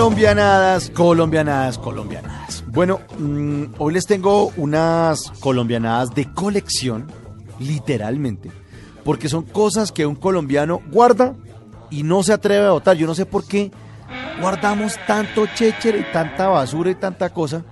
[0.00, 2.64] Colombianadas, colombianadas, colombianadas.
[2.68, 7.06] Bueno, mm, hoy les tengo unas colombianadas de colección,
[7.58, 8.50] literalmente,
[9.04, 11.34] porque son cosas que un colombiano guarda
[11.90, 12.96] y no se atreve a votar.
[12.96, 13.72] Yo no sé por qué
[14.40, 17.62] guardamos tanto chéchere y tanta basura y tanta cosa.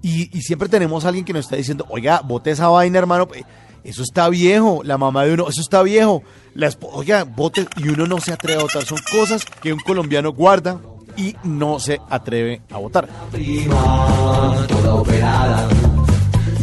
[0.00, 3.28] Y, siempre tenemos alguien que nos está diciendo, oiga, bote esa vaina, hermano.
[3.34, 3.44] eh,
[3.84, 4.80] Eso está viejo.
[4.82, 6.22] La mamá de uno, eso está viejo.
[6.54, 7.66] La oiga, bote.
[7.76, 8.82] Y uno no se atreve a votar.
[8.86, 10.80] Son cosas que un colombiano guarda
[11.16, 13.08] y no se atreve a votar.
[13.30, 15.68] prima, toda operada.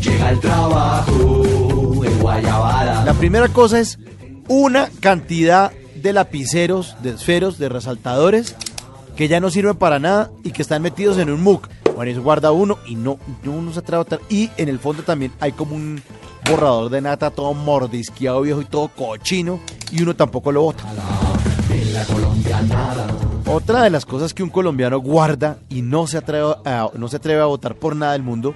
[0.01, 3.05] Llega el trabajo en Guayabada.
[3.05, 3.99] La primera cosa es
[4.47, 8.55] una cantidad de lapiceros, de esferos, de resaltadores
[9.15, 11.67] que ya no sirven para nada y que están metidos en un MOOC.
[11.95, 14.19] Bueno, eso guarda uno y no, no uno se atreve a votar.
[14.29, 16.01] Y en el fondo también hay como un
[16.47, 19.59] borrador de nata todo mordisqueado viejo y todo cochino
[19.91, 20.83] y uno tampoco lo vota.
[21.97, 23.07] La colombianada.
[23.47, 27.15] Otra de las cosas que un colombiano guarda y no se atreve a, no se
[27.15, 28.53] atreve a votar por nada del mundo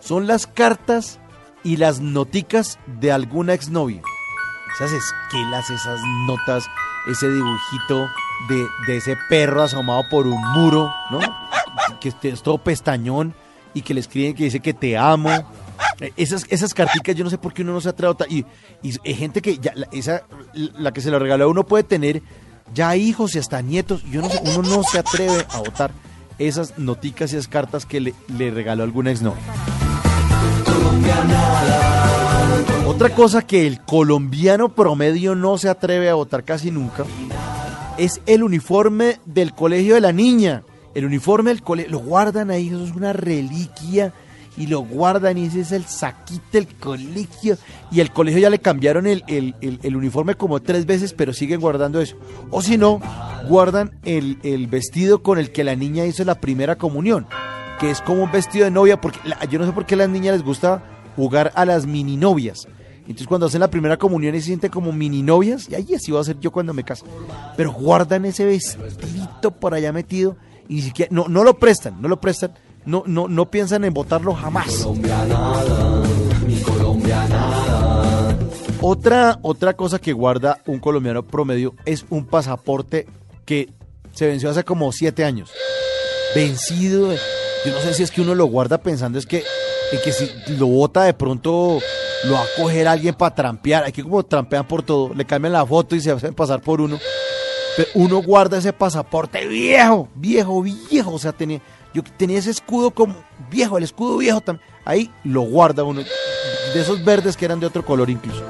[0.00, 1.18] son las cartas
[1.64, 4.00] y las noticas de alguna exnovia.
[4.74, 6.66] Esas esquelas, esas notas,
[7.06, 8.08] ese dibujito
[8.48, 11.18] de, de ese perro asomado por un muro, ¿no?
[12.00, 13.34] Que es todo pestañón
[13.74, 15.28] y que le escriben que dice que te amo.
[16.00, 18.14] Eh, Esas, esas carticas, yo no sé por qué uno no se atreve.
[18.30, 18.46] Y,
[18.82, 20.22] y hay gente que ya, la, esa,
[20.54, 22.22] la que se lo regaló uno puede tener
[22.74, 24.02] ya hijos y hasta nietos.
[24.10, 25.92] Yo no sé, uno no se atreve a votar
[26.38, 29.42] esas noticas y esas cartas que le, le regaló alguna exnovia.
[32.86, 37.04] Otra cosa que el colombiano promedio no se atreve a votar casi nunca
[37.98, 40.62] es el uniforme del colegio de la niña.
[40.94, 44.12] El uniforme del colegio, lo guardan ahí, eso es una reliquia
[44.56, 47.58] y lo guardan y ese es el saquito del colegio.
[47.90, 51.60] Y el colegio ya le cambiaron el, el- el- uniforme como tres veces, pero siguen
[51.60, 52.16] guardando eso.
[52.50, 53.00] O si no,
[53.48, 57.26] guardan el, el vestido con el que la niña hizo la primera comunión,
[57.80, 59.98] que es como un vestido de novia, porque la- yo no sé por qué a
[59.98, 60.82] las niñas les gusta
[61.16, 62.66] jugar a las mini novias.
[63.02, 66.10] Entonces cuando hacen la primera comunión y se sienten como mini novias, y ahí así
[66.10, 67.04] voy a ser yo cuando me case.
[67.56, 70.36] Pero guardan ese vestidito por allá metido
[70.68, 72.52] y ni siquiera, no, no lo prestan, no lo prestan,
[72.86, 74.68] no, no, no piensan en votarlo jamás.
[74.78, 76.02] Colombianada,
[76.46, 78.38] mi colombianada.
[78.80, 83.06] Otra, otra cosa que guarda un colombiano promedio es un pasaporte
[83.44, 83.70] que
[84.12, 85.50] se venció hace como siete años.
[86.34, 87.12] Vencido.
[87.12, 89.44] Yo no sé si es que uno lo guarda pensando es que,
[89.92, 91.80] en que si lo vota de pronto
[92.24, 93.84] lo va a coger alguien para trampear.
[93.84, 96.98] Aquí como trampean por todo, le cambian la foto y se hacen pasar por uno.
[97.76, 101.12] Pero uno guarda ese pasaporte viejo, viejo, viejo.
[101.12, 101.60] O sea, tenía,
[101.96, 103.14] yo tenía ese escudo como
[103.50, 104.68] viejo, el escudo viejo también.
[104.84, 106.02] Ahí lo guarda uno.
[106.74, 108.44] De esos verdes que eran de otro color incluso.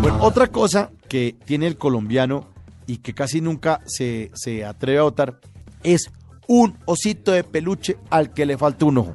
[0.00, 2.48] Bueno, otra cosa que tiene el colombiano
[2.86, 5.40] y que casi nunca se, se atreve a votar
[5.82, 6.10] es
[6.48, 9.14] un osito de peluche al que le falta un ojo.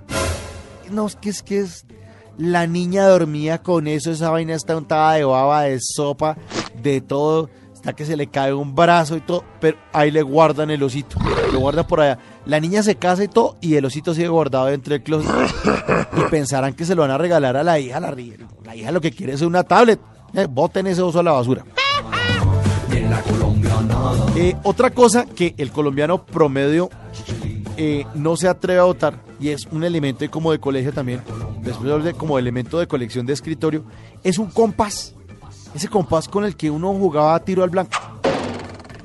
[0.91, 1.85] No, es que es que es.
[2.38, 6.38] La niña dormía con eso, esa vaina está untada de baba, de sopa,
[6.84, 10.69] de todo, hasta que se le cae un brazo y todo, pero ahí le guardan
[10.69, 11.18] el osito,
[11.57, 12.19] lo guardan por allá.
[12.45, 15.31] La niña se casa y todo, y el osito sigue guardado dentro del closet.
[16.16, 18.16] Y pensarán que se lo van a regalar a la hija, la,
[18.63, 20.00] la hija lo que quiere es una tablet.
[20.34, 21.66] Eh, boten ese oso a la basura.
[24.35, 26.90] Eh, otra cosa que el colombiano promedio
[27.75, 31.22] eh, no se atreve a votar y es un elemento como de colegio también,
[31.62, 33.84] después de como elemento de colección de escritorio,
[34.24, 35.16] es un compás.
[35.74, 37.91] Ese compás con el que uno jugaba a tiro al blanco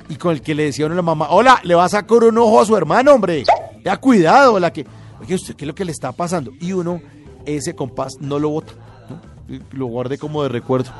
[0.09, 2.23] y con el que le decía uno a la mamá, hola, le va a sacar
[2.23, 3.43] un ojo a su hermano, hombre.
[3.83, 4.85] Ya cuidado, la que,
[5.21, 6.51] oye, usted, ¿qué es lo que le está pasando?
[6.59, 7.01] Y uno
[7.45, 8.73] ese compás no lo vota,
[9.09, 9.59] ¿no?
[9.71, 10.91] Lo guarde como de recuerdo.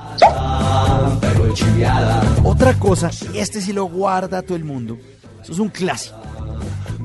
[2.44, 4.98] Otra cosa, este sí lo guarda todo el mundo,
[5.42, 6.18] eso es un clásico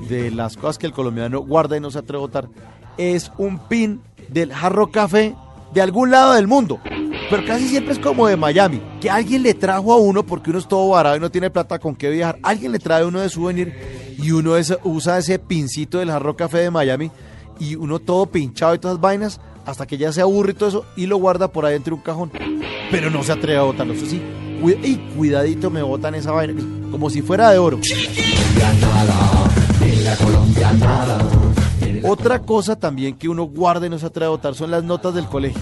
[0.08, 2.48] de las cosas que el colombiano guarda y no se atreve a votar,
[2.96, 5.34] es un pin del jarro café
[5.72, 6.80] de algún lado del mundo.
[7.30, 10.58] Pero casi siempre es como de Miami, que alguien le trajo a uno, porque uno
[10.58, 13.28] es todo varado y no tiene plata con qué viajar, alguien le trae uno de
[13.28, 13.74] souvenir
[14.18, 17.10] y uno ese- usa ese pincito del jarro café de Miami
[17.60, 20.68] y uno todo pinchado y todas las vainas, hasta que ya se aburre y todo
[20.70, 22.30] eso, y lo guarda por ahí entre un cajón.
[22.90, 24.22] Pero no se atreve a botarlo, eso sí.
[24.82, 26.54] y cuidadito me botan esa vaina,
[26.90, 27.78] como si fuera de oro.
[32.04, 35.14] Otra cosa también que uno guarda y no se atreve a votar son las notas
[35.14, 35.60] del colegio.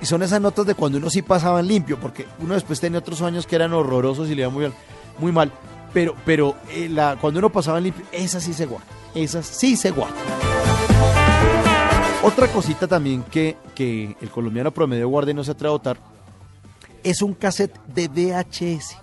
[0.00, 2.98] Y, son esas notas de cuando uno sí pasaba en limpio, porque uno después tenía
[2.98, 4.72] otros años que eran horrorosos y le iba muy,
[5.18, 5.50] muy mal.
[5.92, 6.90] Pero, pero eh,
[7.20, 8.88] cuando uno pasaba en limpio, esas sí se guardan.
[9.14, 10.18] Esas sí se guardan.
[12.22, 16.16] Otra cosita también que, que el colombiano promedio guarda y no se atreve a votar
[17.06, 18.96] es un cassette de VHS.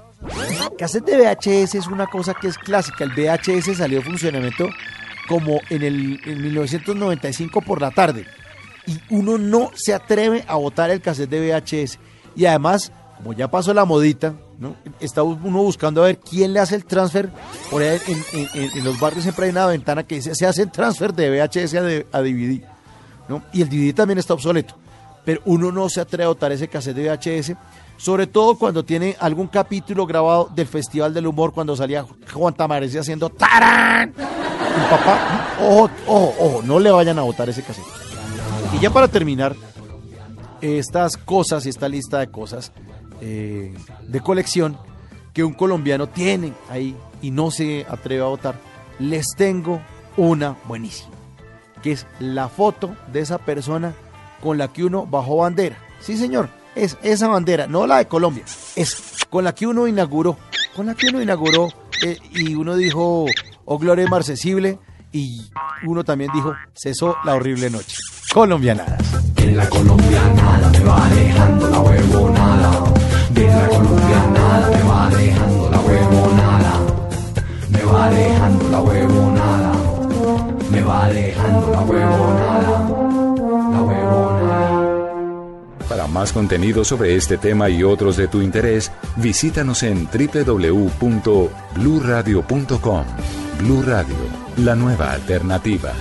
[0.77, 3.05] Cassette de VHS es una cosa que es clásica.
[3.05, 4.67] El VHS salió de funcionamiento
[5.29, 8.25] como en el en 1995 por la tarde.
[8.85, 11.99] Y uno no se atreve a botar el cassette de VHS.
[12.35, 14.75] Y además, como ya pasó la modita, ¿no?
[14.99, 17.29] está uno buscando a ver quién le hace el transfer.
[17.69, 17.99] Por ahí
[18.53, 21.75] en, los barrios siempre hay una ventana que dice se hace el transfer de VHS
[22.11, 22.61] a, DVD.
[23.53, 24.75] Y el DVD también está obsoleto.
[25.25, 27.53] Pero uno no se atreve a botar ese cassette de VHS,
[27.95, 32.95] sobre todo cuando tiene algún capítulo grabado del Festival del Humor, cuando salía Juan Tamarés
[32.97, 34.09] haciendo ¡Tarán!
[34.09, 38.02] Y papá, ojo, ojo, ojo, no le vayan a botar ese cassette.
[38.73, 39.55] Y ya para terminar,
[40.61, 42.71] estas cosas y esta lista de cosas
[43.21, 43.73] eh,
[44.07, 44.77] de colección
[45.33, 48.59] que un colombiano tiene ahí y no se atreve a votar,
[48.99, 49.81] les tengo
[50.15, 51.13] una buenísima
[51.83, 53.93] que es la foto de esa persona
[54.41, 55.77] con la que uno bajó bandera.
[55.99, 58.43] Sí, señor, es esa bandera, no la de Colombia,
[58.75, 60.37] es con la que uno inauguró,
[60.75, 61.67] con la que uno inauguró
[62.03, 63.25] eh, y uno dijo,
[63.65, 64.79] oh gloria marcesible,
[65.11, 65.51] y
[65.85, 67.97] uno también dijo, cesó la horrible noche.
[68.33, 68.99] Colombianadas.
[69.35, 72.83] Viene la colombianada, me va dejando la huevonada.
[73.29, 76.79] Viene la colombianada, me va dejando la huevonada.
[77.69, 79.71] Me va dejando la huevonada.
[80.71, 82.87] Me va dejando la huevonada.
[83.71, 85.03] La huevonada.
[85.87, 93.05] Para más contenido sobre este tema y otros de tu interés, visítanos en www.bluradio.com.
[93.59, 94.15] Blu Radio,
[94.57, 95.93] la nueva alternativa.